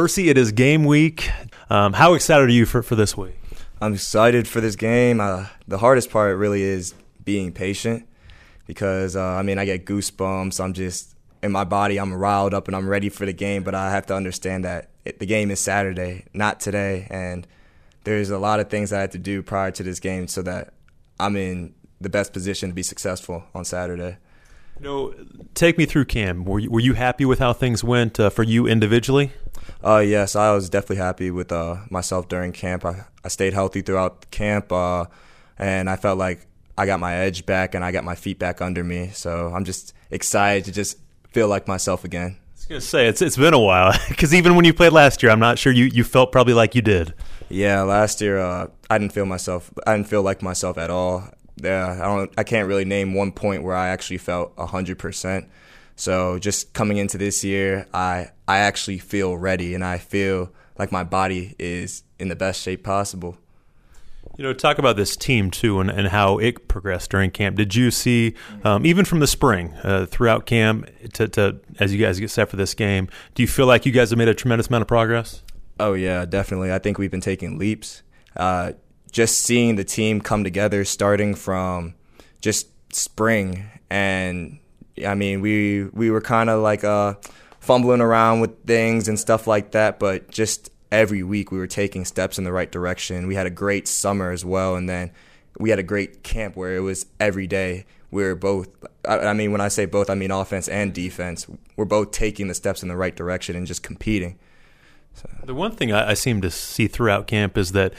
[0.00, 1.30] Percy, it is game week.
[1.68, 3.36] Um, how excited are you for, for this week?
[3.82, 5.20] I'm excited for this game.
[5.20, 8.08] Uh, the hardest part really is being patient
[8.66, 10.58] because, uh, I mean, I get goosebumps.
[10.58, 13.74] I'm just, in my body, I'm riled up and I'm ready for the game, but
[13.74, 17.06] I have to understand that it, the game is Saturday, not today.
[17.10, 17.46] And
[18.04, 20.72] there's a lot of things I have to do prior to this game so that
[21.18, 24.16] I'm in the best position to be successful on Saturday.
[24.80, 25.14] You know,
[25.54, 26.46] take me through Cam.
[26.46, 29.30] Were you, were you happy with how things went uh, for you individually?
[29.84, 32.86] Uh, yes, I was definitely happy with uh, myself during camp.
[32.86, 35.04] I, I stayed healthy throughout camp, uh,
[35.58, 36.46] and I felt like
[36.78, 39.10] I got my edge back and I got my feet back under me.
[39.12, 40.96] So I'm just excited to just
[41.28, 42.38] feel like myself again.
[42.38, 45.22] I was gonna say it's it's been a while because even when you played last
[45.22, 47.12] year, I'm not sure you, you felt probably like you did.
[47.50, 49.70] Yeah, last year uh, I didn't feel myself.
[49.86, 51.28] I didn't feel like myself at all
[51.62, 52.32] yeah, I don't.
[52.36, 55.48] I can't really name one point where I actually felt hundred percent.
[55.96, 60.90] So just coming into this year, I I actually feel ready, and I feel like
[60.90, 63.36] my body is in the best shape possible.
[64.36, 67.56] You know, talk about this team too, and, and how it progressed during camp.
[67.56, 72.02] Did you see, um, even from the spring uh, throughout camp, to, to as you
[72.02, 74.34] guys get set for this game, do you feel like you guys have made a
[74.34, 75.42] tremendous amount of progress?
[75.78, 76.72] Oh yeah, definitely.
[76.72, 78.02] I think we've been taking leaps.
[78.36, 78.72] Uh,
[79.10, 81.94] just seeing the team come together starting from
[82.40, 84.58] just spring and
[85.06, 87.14] I mean we we were kind of like uh
[87.60, 92.04] fumbling around with things and stuff like that but just every week we were taking
[92.04, 93.26] steps in the right direction.
[93.26, 95.12] We had a great summer as well and then
[95.58, 98.68] we had a great camp where it was every day we were both
[99.08, 101.46] I, mean when I say both I mean offense and defense.
[101.76, 104.38] We're both taking the steps in the right direction and just competing.
[105.14, 105.28] So.
[105.44, 107.94] The one thing I, I seem to see throughout camp is that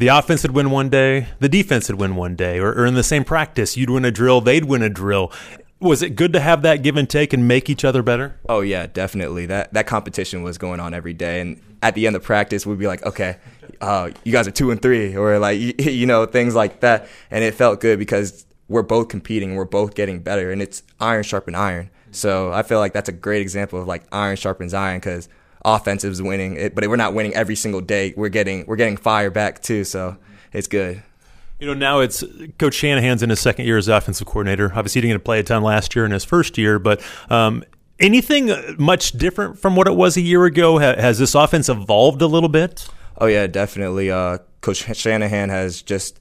[0.00, 2.94] the offense would win one day, the defense would win one day, or, or in
[2.94, 5.30] the same practice, you'd win a drill, they'd win a drill.
[5.78, 8.40] Was it good to have that give and take and make each other better?
[8.48, 9.44] Oh yeah, definitely.
[9.46, 12.78] That that competition was going on every day, and at the end of practice, we'd
[12.78, 13.36] be like, okay,
[13.82, 17.06] uh, you guys are two and three, or like you, you know things like that,
[17.30, 21.24] and it felt good because we're both competing, we're both getting better, and it's iron
[21.24, 21.90] sharpen iron.
[22.10, 25.28] So I feel like that's a great example of like iron sharpens iron because
[25.64, 28.14] offensives winning, it, but we're not winning every single day.
[28.16, 30.16] We're getting we're getting fire back too, so
[30.52, 31.02] it's good.
[31.58, 32.24] You know, now it's
[32.58, 34.72] Coach Shanahan's in his second year as offensive coordinator.
[34.74, 37.02] Obviously, he didn't get to play a ton last year in his first year, but
[37.28, 37.62] um,
[37.98, 40.78] anything much different from what it was a year ago?
[40.78, 42.88] Has this offense evolved a little bit?
[43.18, 44.10] Oh yeah, definitely.
[44.10, 46.18] Uh, Coach Shanahan has just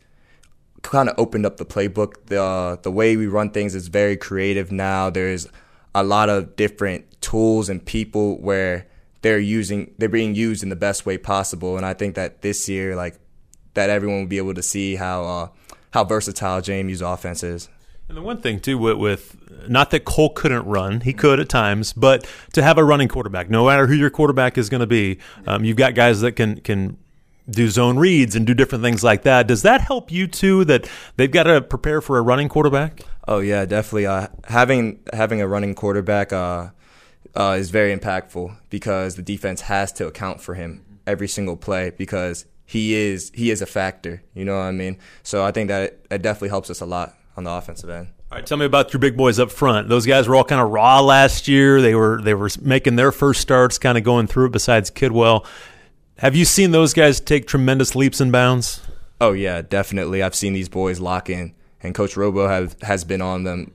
[0.82, 2.26] kind of opened up the playbook.
[2.26, 5.10] The uh, the way we run things is very creative now.
[5.10, 5.48] There's
[5.96, 8.88] a lot of different tools and people where
[9.22, 11.78] they're using they're being used in the best way possible.
[11.78, 13.20] And I think that this year, like
[13.74, 15.48] that, everyone will be able to see how uh,
[15.92, 17.70] how versatile JMU's offense is.
[18.08, 21.48] And the one thing too with, with, not that Cole couldn't run, he could at
[21.48, 24.88] times, but to have a running quarterback, no matter who your quarterback is going to
[24.88, 26.98] be, um, you've got guys that can can
[27.50, 29.48] do zone reads and do different things like that.
[29.48, 30.66] Does that help you too?
[30.66, 33.02] That they've got to prepare for a running quarterback.
[33.28, 34.08] Oh yeah, definitely.
[34.08, 36.34] Uh, having having a running quarterback.
[36.34, 36.70] Uh,
[37.36, 41.92] uh, is very impactful because the defense has to account for him every single play
[41.98, 44.24] because he is he is a factor.
[44.34, 44.98] You know what I mean?
[45.24, 48.10] So I think that it, it definitely helps us a lot on the offensive end.
[48.32, 49.90] All right, tell me about your big boys up front.
[49.90, 51.82] Those guys were all kind of raw last year.
[51.82, 54.52] They were they were making their first starts, kind of going through it.
[54.52, 55.48] Besides Kidwell,
[56.20, 58.82] have you seen those guys take tremendous leaps and bounds?
[59.20, 60.22] Oh yeah, definitely.
[60.22, 63.74] I've seen these boys lock in, and Coach Robo have has been on them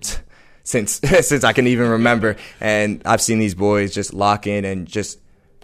[0.65, 2.37] since since I can even remember.
[2.61, 5.21] And I've seen these boys just lock in and just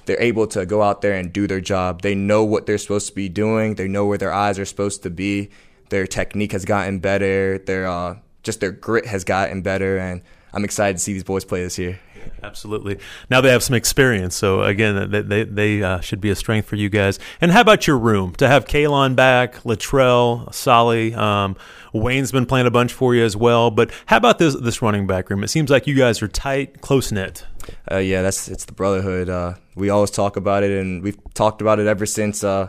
[0.07, 2.03] they're able to go out there and do their job.
[2.03, 3.75] They know what they're supposed to be doing.
[3.75, 5.51] They know where their eyes are supposed to be.
[5.89, 7.59] Their technique has gotten better.
[7.59, 10.23] Their uh, just their grit has gotten better, and
[10.53, 12.01] I'm excited to see these boys play this year.
[12.43, 12.99] Absolutely.
[13.31, 16.67] Now they have some experience, so again, they they, they uh, should be a strength
[16.69, 17.19] for you guys.
[17.41, 21.15] And how about your room to have Kaelon back, Latrell, Solly?
[21.15, 21.57] Um,
[21.93, 23.71] Wayne's been playing a bunch for you as well.
[23.71, 25.45] But how about this this running back room?
[25.45, 27.47] It seems like you guys are tight, close knit.
[27.91, 29.29] Uh, yeah, that's it's the brotherhood.
[29.29, 32.43] Uh, we always talk about it, and we've talked about it ever since.
[32.43, 32.69] Uh,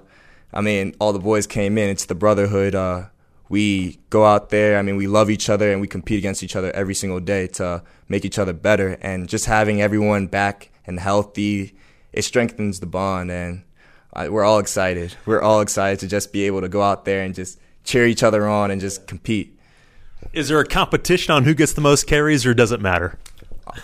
[0.54, 1.90] I mean, all the boys came in.
[1.90, 2.76] It's the brotherhood.
[3.52, 4.80] We go out there.
[4.80, 7.48] I mean, we love each other and we compete against each other every single day
[7.48, 8.98] to make each other better.
[9.02, 11.76] And just having everyone back and healthy,
[12.14, 13.30] it strengthens the bond.
[13.30, 13.64] And
[14.14, 15.16] I, we're all excited.
[15.26, 18.24] We're all excited to just be able to go out there and just cheer each
[18.24, 19.60] other on and just compete.
[20.32, 23.20] Is there a competition on who gets the most carries, or does it matter?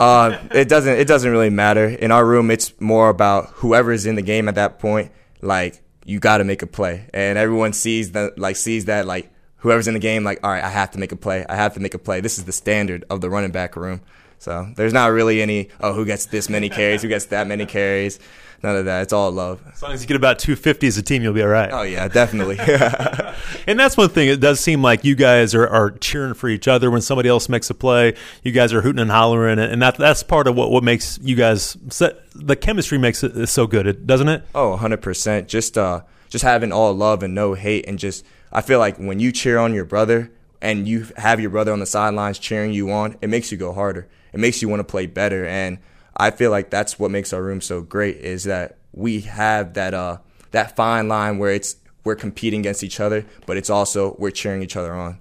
[0.00, 0.98] Uh, it doesn't.
[0.98, 1.86] It doesn't really matter.
[1.88, 5.12] In our room, it's more about whoever is in the game at that point.
[5.42, 8.38] Like you got to make a play, and everyone sees that.
[8.38, 9.04] Like sees that.
[9.04, 11.44] Like whoever's in the game, like, all right, I have to make a play.
[11.48, 12.20] I have to make a play.
[12.20, 14.00] This is the standard of the running back room.
[14.38, 17.66] So there's not really any oh who gets this many carries, who gets that many
[17.66, 18.20] carries.
[18.62, 19.02] None of that.
[19.02, 19.62] It's all love.
[19.72, 21.70] As long as you get about 250 as a team, you'll be all right.
[21.72, 22.56] Oh yeah, definitely.
[23.66, 24.28] and that's one thing.
[24.28, 27.48] It does seem like you guys are, are cheering for each other when somebody else
[27.48, 28.14] makes a play.
[28.42, 31.36] You guys are hooting and hollering, and that that's part of what, what makes you
[31.36, 34.44] guys the chemistry makes it so good, doesn't it?
[34.54, 35.48] Oh, 100 percent.
[35.48, 39.20] Just uh, just having all love and no hate, and just I feel like when
[39.20, 40.30] you cheer on your brother
[40.60, 43.72] and you have your brother on the sidelines cheering you on, it makes you go
[43.72, 44.08] harder.
[44.32, 45.78] It makes you want to play better, and
[46.16, 49.94] I feel like that's what makes our room so great is that we have that
[49.94, 50.18] uh
[50.50, 54.62] that fine line where it's we're competing against each other, but it's also we're cheering
[54.62, 55.18] each other on.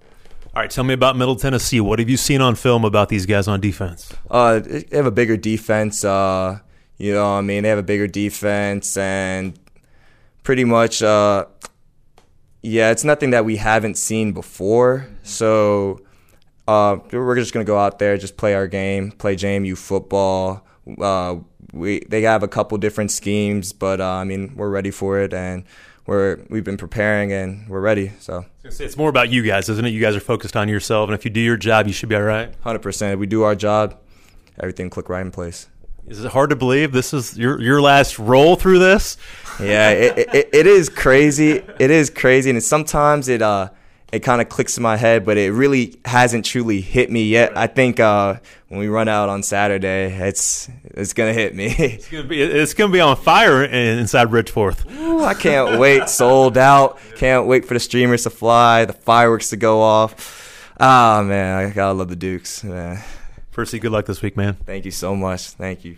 [0.55, 1.79] All right, tell me about Middle Tennessee.
[1.79, 4.11] What have you seen on film about these guys on defense?
[4.31, 6.03] Uh, they have a bigger defense.
[6.03, 6.59] Uh,
[6.97, 9.59] you know, I mean, they have a bigger defense, and
[10.43, 11.45] pretty much, uh,
[12.61, 15.07] yeah, it's nothing that we haven't seen before.
[15.23, 16.01] So,
[16.67, 20.65] uh, we're just gonna go out there, just play our game, play JMU football.
[20.99, 21.37] Uh,
[21.73, 25.33] we they have a couple different schemes, but uh, I mean we're ready for it,
[25.33, 25.63] and
[26.05, 28.11] we're we've been preparing and we're ready.
[28.19, 29.89] So it's more about you guys, isn't it?
[29.89, 32.15] You guys are focused on yourself, and if you do your job, you should be
[32.15, 32.53] all right.
[32.61, 33.13] Hundred percent.
[33.13, 33.99] If we do our job,
[34.59, 35.67] everything click right in place.
[36.07, 39.17] Is it hard to believe this is your your last roll through this?
[39.59, 41.63] Yeah, it, it, it is crazy.
[41.79, 43.69] It is crazy, and sometimes it uh
[44.13, 47.57] it kind of clicks in my head, but it really hasn't truly hit me yet.
[47.57, 48.35] I think uh,
[48.69, 51.67] when we run out on Saturday, it's it's gonna hit me.
[51.77, 54.89] it's gonna be it's gonna be on fire inside Bridgeforth.
[54.89, 56.07] Ooh, I can't wait.
[56.07, 56.99] Sold out.
[57.17, 60.73] Can't wait for the streamers to fly, the fireworks to go off.
[60.79, 63.03] Ah man, I gotta love the Dukes, man.
[63.57, 64.53] Percy, good luck this week, man.
[64.53, 65.47] Thank you so much.
[65.47, 65.95] Thank you.